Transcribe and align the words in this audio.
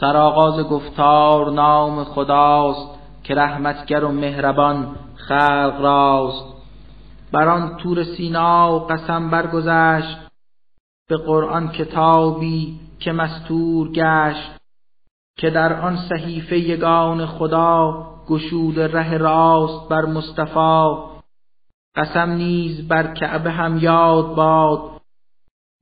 سرآغاز 0.00 0.60
گفتار 0.60 1.50
نام 1.50 2.04
خداست 2.04 2.98
که 3.24 3.34
رحمتگر 3.34 4.04
و 4.04 4.12
مهربان 4.12 4.96
خلق 5.14 5.80
راست. 5.80 6.44
بر 7.32 7.48
آن 7.48 7.76
تور 7.76 8.04
سینا 8.04 8.76
و 8.76 8.86
قسم 8.86 9.30
برگذشت 9.30 10.18
به 11.08 11.16
قرآن 11.16 11.68
کتابی 11.68 12.80
که 13.00 13.12
مستور 13.12 13.92
گشت 13.92 14.50
که 15.38 15.50
در 15.50 15.80
آن 15.80 15.96
صحیفه 15.96 16.58
یگان 16.58 17.26
خدا 17.26 18.06
گشود 18.28 18.80
ره 18.80 19.18
راست 19.18 19.88
بر 19.88 20.04
مصطفی. 20.04 21.10
قسم 21.96 22.30
نیز 22.30 22.88
بر 22.88 23.14
کعبه 23.14 23.50
هم 23.50 23.78
یاد 23.78 24.34
باد 24.34 25.00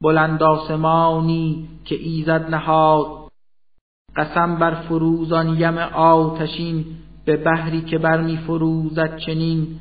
بلند 0.02 0.42
آسمانی 0.42 1.68
که 1.84 1.94
ایزد 1.94 2.50
نهاد. 2.50 3.17
قسم 4.18 4.56
بر 4.56 4.74
فروزان 4.74 5.48
یم 5.48 5.78
آتشین 5.94 6.84
به 7.24 7.36
بحری 7.36 7.82
که 7.82 7.98
برمی 7.98 8.36
فروزد 8.36 9.16
چنین 9.16 9.80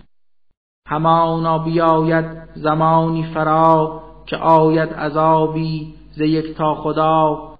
همانا 0.87 1.57
بیاید 1.57 2.25
زمانی 2.55 3.23
فرا 3.33 4.03
که 4.25 4.37
آید 4.37 4.93
عذابی 4.93 5.93
ز 6.11 6.21
تا 6.57 6.75
خدا. 6.75 7.57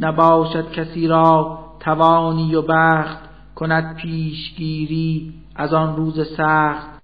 نباشد 0.00 0.70
کسی 0.70 1.06
را 1.06 1.58
توانی 1.80 2.54
و 2.54 2.62
بخت 2.62 3.18
کند 3.54 3.96
پیشگیری 3.96 5.34
از 5.56 5.74
آن 5.74 5.96
روز 5.96 6.36
سخت. 6.36 7.02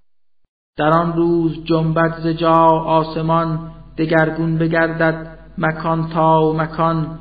در 0.76 0.90
آن 0.90 1.12
روز 1.12 1.64
جنبد 1.64 2.20
ز 2.20 2.26
جا 2.26 2.66
آسمان 2.86 3.72
دگرگون 3.98 4.58
بگردد 4.58 5.38
مکان 5.58 6.08
تا 6.08 6.52
مکان. 6.52 7.18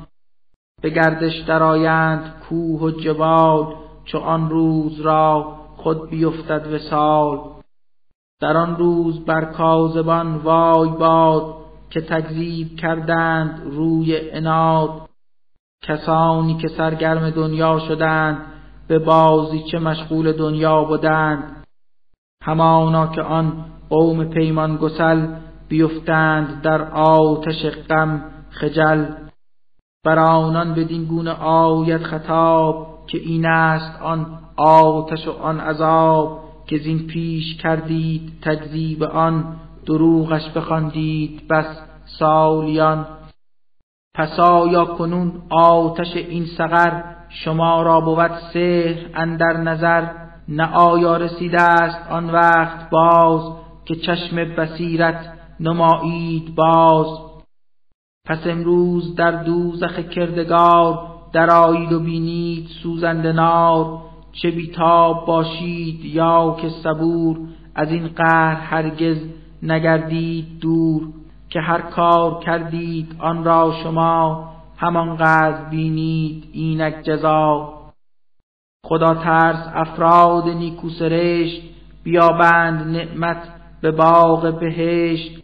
به 0.82 0.90
گردش 0.90 1.38
درآیند 1.38 2.34
کوه 2.48 2.80
و 2.80 2.90
جبال 2.90 3.74
چو 4.04 4.18
آن 4.18 4.50
روز 4.50 5.00
را 5.00 5.56
خود 5.76 6.10
بیفتد 6.10 6.72
وسال 6.72 7.40
در 8.40 8.56
آن 8.56 8.76
روز 8.76 9.24
بر 9.24 9.44
کاذبان 9.44 10.36
وای 10.36 10.88
باد 10.88 11.54
که 11.90 12.00
تکذیب 12.00 12.76
کردند 12.76 13.62
روی 13.64 14.30
اناد 14.30 14.90
کسانی 15.82 16.54
که 16.54 16.68
سرگرم 16.68 17.30
دنیا 17.30 17.78
شدند 17.88 18.46
به 18.88 18.98
بازی 18.98 19.62
چه 19.70 19.78
مشغول 19.78 20.32
دنیا 20.32 20.84
بودند. 20.84 21.64
همانا 22.42 23.06
که 23.06 23.22
آن 23.22 23.64
قوم 23.90 24.24
پیمان 24.24 24.76
گسل 24.76 25.26
بیفتند 25.68 26.62
در 26.62 26.82
آتش 26.90 27.66
غم 27.88 28.24
خجل. 28.50 29.04
بر 30.04 30.18
آنان 30.18 30.74
بدین 30.74 31.04
گونه 31.04 31.30
آید 31.44 32.02
خطاب 32.02 32.98
که 33.06 33.18
این 33.18 33.46
است 33.46 34.02
آن 34.02 34.26
آتش 34.56 35.28
و 35.28 35.30
آن 35.30 35.60
عذاب 35.60 36.40
که 36.66 36.78
زین 36.78 37.06
پیش 37.06 37.56
کردید 37.56 38.32
تکذیب 38.42 39.02
آن 39.02 39.56
دروغش 39.86 40.50
بخواندید 40.50 41.48
بس 41.48 41.82
سالیان. 42.18 43.06
پس 44.14 44.40
آیا 44.40 44.84
کنون 44.84 45.32
آتش 45.50 46.16
این 46.16 46.46
سقر 46.46 47.02
شما 47.28 47.82
را 47.82 48.00
بود 48.00 48.38
سحر 48.52 49.10
اندر 49.14 49.56
نظر؟ 49.56 50.06
نه 50.48 50.74
آیا 50.74 51.16
رسیده 51.16 51.62
است 51.62 52.10
آن 52.10 52.30
وقت 52.30 52.90
باز 52.90 53.52
که 53.84 53.94
چشم 53.96 54.36
بصیرت 54.36 55.32
نمایید 55.60 56.54
باز؟ 56.54 57.31
پس 58.24 58.46
امروز 58.46 59.14
در 59.14 59.30
دوزخ 59.30 59.98
کردگار 59.98 61.08
درآیید 61.32 61.92
و 61.92 62.00
بینید 62.00 62.66
سوزنده 62.82 63.32
نار 63.32 63.98
چه 64.32 64.50
بیتاب 64.50 65.26
باشید 65.26 66.04
یا 66.04 66.56
که 66.60 66.68
صبور 66.68 67.40
از 67.74 67.88
این 67.88 68.08
قهر 68.08 68.54
هرگز 68.54 69.16
نگردید 69.62 70.58
دور 70.60 71.08
که 71.50 71.60
هر 71.60 71.80
کار 71.80 72.44
کردید 72.44 73.16
آن 73.18 73.44
را 73.44 73.74
شما 73.82 74.48
همانقدر 74.76 75.64
بینید 75.70 76.44
اینک 76.52 77.02
جزا. 77.02 77.72
خدا 78.86 79.14
ترس 79.14 79.68
افراد 79.74 80.48
نیکو 80.48 80.90
سرشت 80.90 81.62
بیابند 82.04 82.96
نعمت 82.96 83.48
به 83.80 83.90
باغ 83.90 84.60
بهشت. 84.60 85.41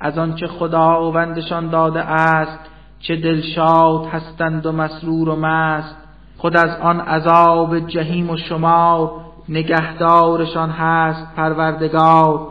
از 0.00 0.18
آنچه 0.18 0.46
خداوندشان 0.46 1.70
داده 1.70 2.00
است 2.00 2.58
چه 3.00 3.16
دلشاد 3.16 4.06
هستند 4.06 4.66
و 4.66 4.72
مسرور 4.72 5.28
و 5.28 5.36
مست. 5.36 5.96
خود 6.36 6.56
از 6.56 6.80
آن 6.80 7.00
عذاب 7.00 7.78
جهیم 7.78 8.30
و 8.30 8.36
شمار 8.36 9.10
نگهدارشان 9.48 10.70
هست 10.70 11.34
پروردگار. 11.36 12.48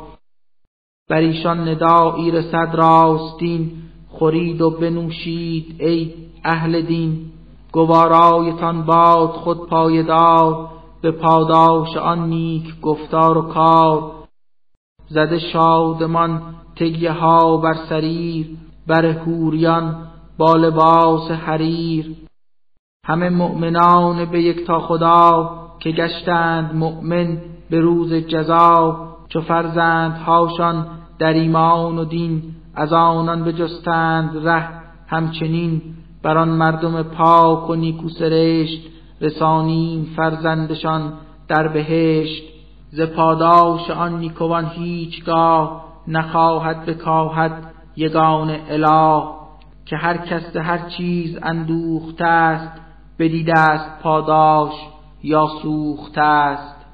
بر 1.10 1.18
ایشان 1.18 1.70
ندایی 1.70 2.32
رسد 2.32 2.70
راستین 2.74 3.72
خورید 4.10 4.62
و 4.62 4.70
بنوشید 4.70 5.76
ای 5.80 6.14
اهل 6.44 6.82
دین. 6.82 7.32
گوارایتان 7.72 8.82
باد 8.82 9.30
خود 9.30 9.70
پایدار 9.70 10.70
به 11.02 11.12
پاداش 11.12 11.98
آن 11.98 12.30
نیک 12.30 12.82
گفتار 12.82 13.38
و 13.38 13.42
کار. 13.42 14.12
زده 15.10 15.40
شادمان 15.40 16.42
تگیه 16.80 17.12
ها 17.12 17.58
بر 17.58 17.74
سریر 17.90 18.48
بر 18.88 19.06
هوریان 19.06 19.96
با 20.38 20.54
لباس 20.54 21.32
حریر. 21.32 22.16
همه 23.06 23.30
مؤمنان 23.30 24.26
به 24.26 24.42
یک 24.42 24.68
تا 24.68 24.80
خدا 24.80 25.52
که 25.80 25.92
گشتند 25.92 26.76
مؤمن 26.76 27.38
به 27.70 27.80
روز 27.80 28.14
جزا 28.14 29.08
چو 29.30 29.42
هاشان 30.26 30.88
در 31.20 31.34
ایمان 31.34 31.98
و 31.98 32.06
دین 32.06 32.44
از 32.76 32.94
آنان 32.94 33.44
بجستند 33.44 34.48
ره. 34.48 34.70
همچنین 35.08 35.82
بر 36.24 36.38
آن 36.38 36.50
مردم 36.50 37.04
پاک 37.04 37.70
و 37.70 37.76
نیکو 37.76 38.10
سرشت 38.10 38.88
رسانیم 39.22 40.14
فرزندشان 40.16 41.14
در 41.48 41.68
بهشت. 41.68 42.44
ز 42.92 43.02
پاداش 43.02 43.90
آن 43.90 44.20
نیکوان 44.20 44.66
هیچگاه 44.66 45.87
نخواهد 46.08 46.86
بکاهد 46.86 47.74
یگان 47.96 48.50
اله 48.70 49.24
که 49.86 49.98
هر 49.98 50.18
کس 50.18 50.56
هر 50.56 50.90
چیز 50.90 51.38
اندوخته 51.44 52.26
است 52.26 52.82
بدیده 53.20 53.60
است 53.60 54.04
پاداش 54.04 54.74
یا 55.24 55.48
سوخته 55.62 56.22
است. 56.22 56.86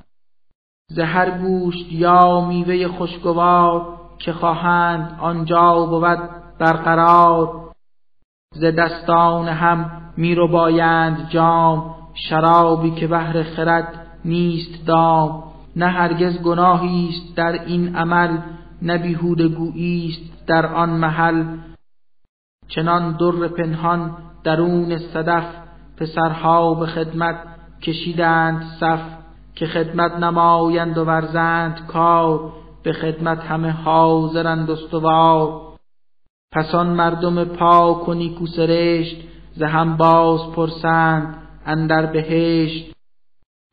ز 0.90 1.00
هر 1.00 1.30
گوشت 1.30 1.92
یا 1.92 2.42
میوه 2.42 2.88
خوشگوار 2.88 4.00
که 4.20 4.34
خواهند 4.34 5.18
آنجا 5.22 5.86
بود 5.86 6.30
برقرار. 6.60 7.72
ز 8.56 8.66
دستان 8.66 9.48
هم 9.48 9.92
میرو 10.18 10.48
بایند 10.48 11.30
جام 11.30 11.96
شرابی 12.14 12.92
که 12.92 13.08
بهر 13.08 13.44
خرد 13.44 14.08
نیست 14.26 14.86
دام. 14.86 15.44
نه 15.76 15.88
هرگز 15.88 16.42
گناهی 16.42 17.10
است 17.10 17.36
در 17.36 17.66
این 17.66 17.96
عمل 17.96 18.38
نه 18.84 18.98
بیهوده 18.98 19.46
است 19.46 20.48
در 20.48 20.66
آن 20.66 20.90
محل. 20.90 21.58
چنان 22.68 23.18
در 23.18 23.48
پنهان 23.48 24.18
درون 24.44 24.98
صدف 24.98 25.46
پسرها 25.98 26.74
به 26.74 26.86
خدمت 26.86 27.36
کشیدند 27.82 28.64
صف 28.80 29.02
که 29.56 29.66
خدمت 29.66 30.12
نمایند 30.12 30.98
و 30.98 31.06
ورزند 31.06 31.88
کار 31.88 32.54
به 32.84 32.94
خدمت 32.94 33.40
همه 33.40 33.70
حاضرند 33.70 34.72
استوار. 34.72 35.62
پس 36.52 36.76
آن 36.76 36.88
مردم 36.88 37.44
پاک 37.44 38.10
و 38.10 38.14
نیکو 38.14 38.48
سرشت 38.48 39.18
ز 39.56 39.62
هم 39.62 39.98
باز 39.98 40.52
پرسند 40.52 41.38
اندر 41.66 42.06
بهشت. 42.06 42.94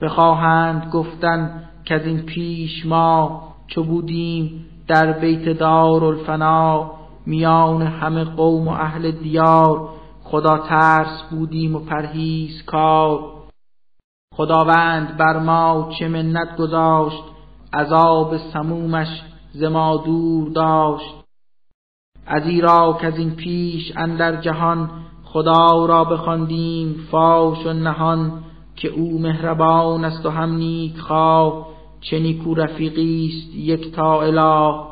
بخواهند 0.02 0.90
گفتن 0.92 1.68
که 1.84 1.94
از 1.94 2.06
این 2.06 2.22
پیش 2.22 2.86
ما 2.86 3.42
چو 3.66 3.84
بودیم 3.84 4.66
در 4.90 5.12
بیت 5.12 5.58
دار 5.58 6.04
الفنا 6.04 6.90
میان 7.26 7.82
همه 7.82 8.24
قوم 8.24 8.68
و 8.68 8.70
اهل 8.70 9.10
دیار 9.10 9.88
خدا 10.24 10.58
ترس 10.58 11.22
بودیم 11.30 11.76
و 11.76 11.78
پرهیز 11.78 12.62
کار. 12.66 13.20
خداوند 14.34 15.16
بر 15.16 15.38
ما 15.38 15.90
چه 15.98 16.08
منت 16.08 16.56
گذاشت 16.56 17.22
عذاب 17.72 18.36
سمومش 18.36 19.22
ز 19.52 19.62
ما 19.62 19.96
دور 19.96 20.48
داشت. 20.48 21.14
از 22.26 22.46
ایرا 22.46 22.98
که 23.00 23.06
از 23.06 23.16
این 23.18 23.30
پیش 23.30 23.92
اندر 23.96 24.36
جهان 24.36 24.90
خدا 25.24 25.86
را 25.86 26.04
بخواندیم 26.04 27.06
فاش 27.10 27.66
و 27.66 27.72
نهان 27.72 28.44
که 28.76 28.88
او 28.88 29.22
مهربان 29.22 30.04
است 30.04 30.26
و 30.26 30.30
هم 30.30 30.52
نیک 30.52 30.98
خواه 30.98 31.69
چه 32.00 32.18
نیکو 32.18 32.54
رفیقی 32.54 33.26
است 33.26 33.54
یک 33.54 33.94
تا 33.94 34.22
اله. 34.22 34.84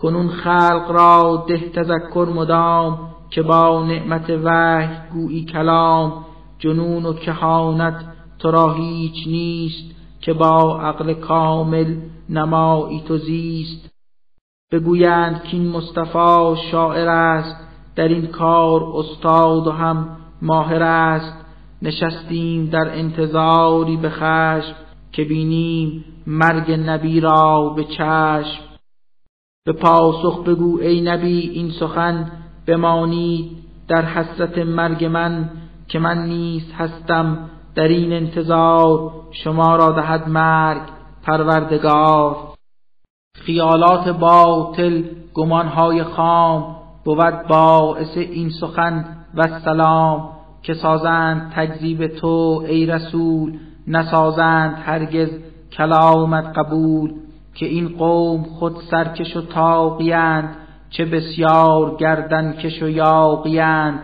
کنون 0.00 0.28
خلق 0.28 0.90
را 0.90 1.44
ده 1.48 1.68
تذکر 1.68 2.28
مدام 2.34 2.98
که 3.30 3.42
با 3.42 3.84
نعمت 3.86 4.30
وحی 4.44 4.96
گویی 5.12 5.44
کلام. 5.44 6.24
جنون 6.58 7.06
و 7.06 7.12
کهانت 7.12 8.04
تو 8.38 8.50
را 8.50 8.72
هیچ 8.72 9.26
نیست 9.26 9.94
که 10.20 10.32
با 10.32 10.80
عقل 10.80 11.14
کامل 11.14 11.96
نمایی 12.28 13.00
تو 13.00 13.18
زیست. 13.18 13.90
بگویند 14.72 15.42
که 15.42 15.56
این 15.56 15.68
مصطفی 15.68 16.56
شاعر 16.70 17.08
است 17.08 17.56
در 17.96 18.08
این 18.08 18.26
کار 18.26 18.84
استاد 18.84 19.66
و 19.66 19.70
هم 19.70 20.16
ماهر 20.42 20.82
است. 20.82 21.44
نشستیم 21.82 22.66
در 22.66 22.98
انتظاری 22.98 23.96
به 23.96 24.10
خشم 24.10 24.74
که 25.16 25.24
بینیم 25.24 26.04
مرگ 26.26 26.72
نبی 26.72 27.20
را 27.20 27.68
به 27.76 27.84
چشم. 27.84 28.64
به 29.66 29.72
پاسخ 29.72 30.44
بگو 30.44 30.80
ای 30.80 31.00
نبی 31.00 31.50
این 31.50 31.70
سخن 31.70 32.32
بمانید 32.66 33.50
در 33.88 34.04
حسرت 34.04 34.58
مرگ 34.58 35.04
من 35.04 35.50
که 35.88 35.98
من 35.98 36.26
نیست 36.26 36.72
هستم 36.72 37.50
در 37.74 37.88
این 37.88 38.12
انتظار. 38.12 39.12
شما 39.30 39.76
را 39.76 39.90
دهد 39.90 40.28
مرگ 40.28 40.82
پروردگار. 41.22 42.36
خیالات 43.36 44.08
باطل 44.08 45.02
گمانهای 45.34 46.02
خام 46.02 46.76
بود 47.04 47.46
باعث 47.48 48.16
این 48.16 48.50
سخن 48.50 49.04
و 49.34 49.60
سلام 49.64 50.30
که 50.62 50.74
سازند 50.74 51.52
تکذیب 51.56 52.06
تو 52.06 52.64
ای 52.68 52.86
رسول. 52.86 53.58
نسازند 53.86 54.78
هرگز 54.86 55.28
کلامت 55.72 56.58
قبول 56.58 57.14
که 57.54 57.66
این 57.66 57.88
قوم 57.88 58.42
خود 58.42 58.76
سرکش 58.90 59.36
و 59.36 59.42
تاقیند 59.42 60.56
چه 60.90 61.04
بسیار 61.04 61.96
گردن 61.96 62.52
کش 62.52 62.82
و 62.82 62.88
یاقیند 62.88 64.00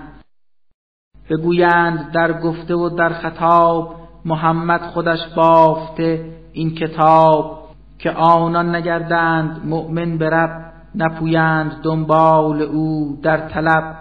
بگویند 1.30 2.12
در 2.12 2.40
گفته 2.40 2.74
و 2.74 2.88
در 2.88 3.08
خطاب 3.08 3.96
محمد 4.24 4.80
خودش 4.80 5.20
بافته 5.36 6.32
این 6.52 6.74
کتاب 6.74 7.60
که 7.98 8.10
آنان 8.10 8.74
نگردند 8.74 9.66
مؤمن 9.66 10.18
برب 10.18 10.72
نپویند 10.94 11.80
دنبال 11.82 12.62
او 12.62 13.18
در 13.22 13.48
طلب. 13.48 13.96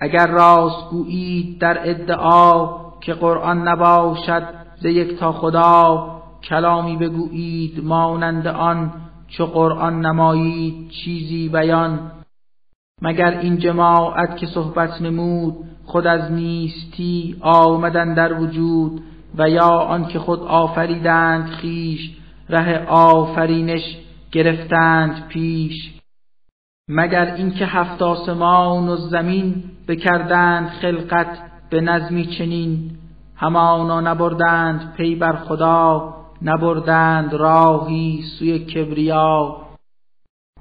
اگر 0.00 0.26
راست 0.26 0.90
گویید 0.90 1.60
در 1.60 1.90
ادعا 1.90 2.78
که 3.00 3.14
قرآن 3.14 3.68
نباشد 3.68 4.57
ز 4.80 4.84
یک 4.84 5.18
تا 5.18 5.32
خدا 5.32 6.08
کلامی 6.44 6.96
بگویید 6.96 7.84
مانند 7.84 8.46
آن 8.46 8.92
چو 9.28 9.46
قرآن 9.46 10.06
نمایید 10.06 10.90
چیزی 10.90 11.48
بیان. 11.48 12.10
مگر 13.02 13.38
این 13.38 13.58
جماعت 13.58 14.36
که 14.36 14.46
صحبت 14.46 15.02
نمود 15.02 15.56
خود 15.84 16.06
از 16.06 16.32
نیستی 16.32 17.36
آمدن 17.40 18.14
در 18.14 18.40
وجود 18.40 19.02
و 19.38 19.50
یا 19.50 19.68
آنکه 19.68 20.18
خود 20.18 20.40
آفریدند 20.40 21.46
خیش 21.48 22.16
ره 22.48 22.86
آفرینش 22.86 23.96
گرفتند 24.32 25.28
پیش؟ 25.28 25.94
مگر 26.88 27.34
اینکه 27.34 27.66
هفت 27.66 28.02
آسمان 28.02 28.88
و 28.88 28.96
زمین 28.96 29.64
بکردند 29.88 30.68
خلقت 30.68 31.38
به 31.70 31.80
نظمی 31.80 32.26
چنین؟ 32.26 32.90
همانا 33.38 34.00
نبردند 34.00 34.92
پی 34.96 35.14
بر 35.14 35.36
خدا 35.36 36.14
نبردند 36.42 37.34
راهی 37.34 38.22
سوی 38.38 38.58
کبریا. 38.58 39.56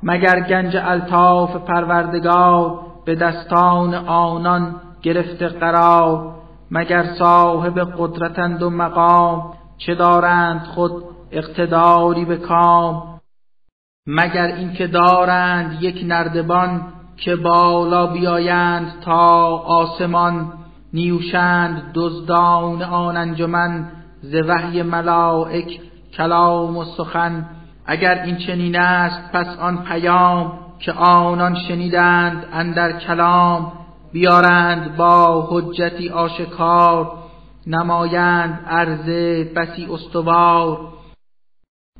مگر 0.03 0.39
گنج 0.39 0.77
الطاف 0.77 1.55
پروردگار 1.55 2.79
به 3.05 3.15
دستان 3.15 3.93
آنان 4.07 4.75
گرفته 5.01 5.47
قرار؟ 5.47 6.35
مگر 6.71 7.03
صاحب 7.19 7.79
قدرتند 7.97 8.63
و 8.63 8.69
مقام 8.69 9.53
چه 9.77 9.95
دارند 9.95 10.61
خود 10.61 11.03
اقتداری 11.31 12.25
به 12.25 12.37
کام؟ 12.37 13.19
مگر 14.07 14.45
اینکه 14.45 14.87
دارند 14.87 15.83
یک 15.83 16.01
نردبان 16.05 16.81
که 17.17 17.35
بالا 17.35 18.07
بیایند 18.07 18.99
تا 19.05 19.47
آسمان؟ 19.57 20.53
نیوشند 20.93 21.91
دزدان 21.93 22.83
آن 22.83 23.17
انجمن 23.17 23.91
ز 24.21 24.35
وحی 24.47 24.83
ملائک 24.83 25.79
کلام 26.17 26.77
و 26.77 26.85
سخن. 26.85 27.49
اگر 27.85 28.23
این 28.23 28.37
چنین 28.37 28.75
است 28.75 29.31
پس 29.31 29.57
آن 29.59 29.83
پیام 29.83 30.59
که 30.79 30.91
آنان 30.93 31.55
شنیدند 31.55 32.45
اندر 32.53 32.99
کلام 32.99 33.71
بیارند 34.11 34.97
با 34.97 35.47
حجتی 35.51 36.09
آشکار. 36.09 37.11
نمایند 37.67 38.65
عرضه 38.69 39.43
بسی 39.55 39.87
استوار. 39.91 40.77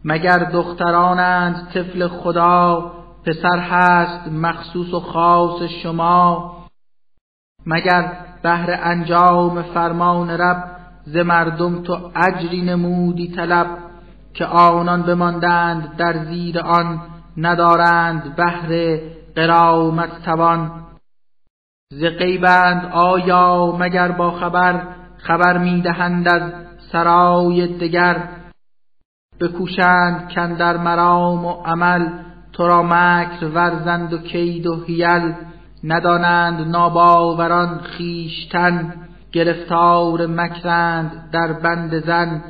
مگر 0.06 0.38
دخترانند 0.38 1.70
طفل 1.74 2.08
خدا 2.08 2.92
پسر 3.26 3.60
هست 3.60 4.28
مخصوص 4.28 4.94
و 4.94 5.00
خاص 5.00 5.62
شما. 5.84 6.58
مگر 7.66 8.27
بهر 8.42 8.80
انجام 8.84 9.62
فرمان 9.62 10.30
رب 10.30 10.64
ز 11.06 11.16
مردم 11.18 11.84
تو 11.84 12.12
اجری 12.16 12.62
نمودی 12.62 13.32
طلب 13.36 13.68
که 14.34 14.46
آنان 14.46 15.02
بماندند 15.02 15.96
در 15.98 16.26
زیر 16.26 16.60
آن 16.60 17.02
ندارند 17.38 18.36
بهر 18.36 19.00
قرامت 19.36 20.22
توان. 20.26 20.72
ز 21.92 22.04
غیبند 22.04 22.86
آیا 22.92 23.76
مگر 23.80 24.12
با 24.12 24.32
خبر 24.32 24.82
خبر 25.18 25.58
می‌دهند 25.58 26.28
از 26.28 26.52
سرای 26.92 27.68
دگر. 27.68 28.30
بکوشند 29.40 30.58
در 30.58 30.78
مرام 30.78 31.46
و 31.46 31.52
عمل 31.52 32.10
تو 32.54 32.68
را 32.68 32.84
مکر 32.84 33.46
ورزند 33.46 34.14
و 34.14 34.18
کید 34.18 34.68
و 34.68 34.84
حیل. 34.86 35.34
ندانند 35.84 36.68
ناباوران 36.68 37.80
خیشتن 37.80 38.94
گرفتار 39.32 40.28
مکرند 40.28 41.30
در 41.32 41.54
بند 41.54 42.06
زن. 42.06 42.44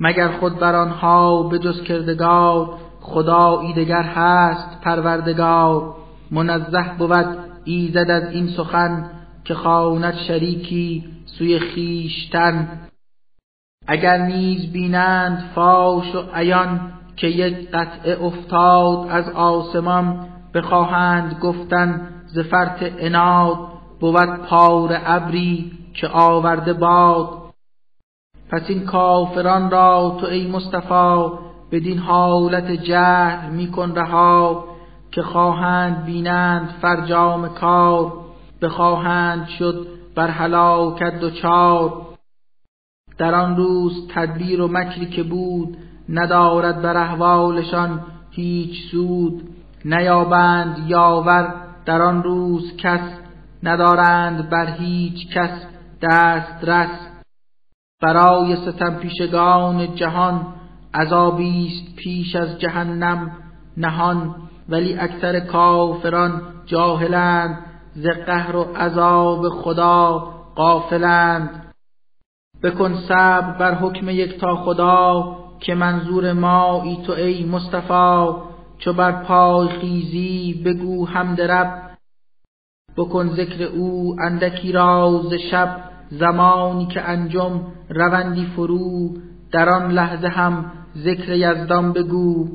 مگر 0.00 0.28
خود 0.28 0.58
بر 0.58 0.74
آنها 0.74 1.42
به 1.42 1.58
جز 1.58 1.82
کردگار 1.82 2.78
خدایی 3.00 3.72
دگر 3.72 4.02
هست 4.02 4.80
پروردگار. 4.80 5.94
منزه 6.30 6.84
بود 6.98 7.38
ایزد 7.64 8.10
از 8.10 8.30
این 8.30 8.48
سخن 8.48 9.10
که 9.44 9.54
خواند 9.54 10.14
شریکی 10.14 11.04
سوی 11.26 11.58
خیشتن 11.58 12.68
اگر 13.88 14.18
نیز 14.18 14.72
بینند 14.72 15.50
فاش 15.54 16.14
و 16.14 16.22
عیان 16.34 16.92
که 17.16 17.26
یک 17.26 17.70
قطعه 17.70 18.24
افتاد 18.24 19.08
از 19.10 19.28
آسمان 19.28 20.28
بخواهند 20.54 21.38
گفتن 21.42 22.08
ز 22.36 22.38
فرط 22.38 22.92
اناد 22.98 23.58
بود 24.00 24.36
پار 24.48 25.00
ابری 25.04 25.72
که 25.94 26.08
آورده 26.08 26.72
باد. 26.72 27.28
پس 28.50 28.62
این 28.68 28.86
کافران 28.86 29.70
را 29.70 30.16
تو 30.20 30.26
ای 30.26 30.50
مصطفی 30.50 31.30
بدین 31.72 31.98
حالت 31.98 32.70
جهل 32.70 33.50
میکن 33.50 33.94
رها 33.94 34.64
که 35.10 35.22
خواهند 35.22 36.04
بینند 36.04 36.74
فرجام 36.82 37.48
کار. 37.48 38.12
بخواهند 38.62 39.48
شد 39.48 39.86
بر 40.14 40.28
هلاکت 40.28 41.20
دچار. 41.20 41.92
در 43.18 43.34
آن 43.34 43.56
روز 43.56 44.08
تدبیر 44.14 44.62
و 44.62 44.68
مکری 44.68 45.06
که 45.06 45.22
بود 45.22 45.76
ندارد 46.08 46.82
بر 46.82 46.96
احوالشان 46.96 48.00
هیچ 48.30 48.90
سود. 48.90 49.42
نیابند 49.84 50.84
یاور 50.88 51.65
در 51.86 52.02
آن 52.02 52.22
روز 52.22 52.76
کس 52.76 53.00
ندارند 53.62 54.50
بر 54.50 54.66
هیچ 54.66 55.28
کس 55.34 55.50
دست 56.02 56.64
رس 56.64 57.08
برای 58.02 58.56
ستم 58.56 58.94
پیشگان 58.94 59.94
جهان 59.94 60.46
عذابیست 60.94 61.96
پیش 61.96 62.36
از 62.36 62.58
جهنم 62.58 63.32
نهان 63.76 64.34
ولی 64.68 64.98
اکثر 64.98 65.40
کافران 65.40 66.42
جاهلند 66.66 67.58
ز 67.94 68.06
قهر 68.06 68.56
و 68.56 68.62
عذاب 68.62 69.48
خدا 69.48 70.18
غافلند. 70.56 71.72
بکن 72.62 72.94
صبر 72.94 73.52
بر 73.58 73.74
حکم 73.74 74.08
یک 74.08 74.40
تا 74.40 74.56
خدا 74.56 75.36
که 75.60 75.74
منظور 75.74 76.32
ما 76.32 76.82
ای 76.82 76.96
تو 77.06 77.12
ای 77.12 77.44
مصطفی. 77.44 78.55
چو 78.78 78.92
بر 78.92 79.12
پای 79.12 79.68
خیزی 79.68 80.62
بگو 80.64 81.06
حمد 81.06 81.40
رب. 81.40 81.90
بکن 82.96 83.28
ذکر 83.28 83.62
او 83.62 84.16
اندکی 84.20 84.72
راز 84.72 85.32
شب. 85.50 85.82
زمانی 86.10 86.86
که 86.86 87.00
انجم 87.00 87.60
روندی 87.88 88.46
فرو 88.56 89.16
در 89.52 89.68
آن 89.68 89.90
لحظه 89.90 90.28
هم 90.28 90.72
ذکر 90.96 91.32
یزدان 91.32 91.92
بگو. 91.92 92.48